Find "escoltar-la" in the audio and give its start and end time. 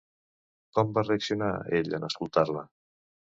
2.09-2.65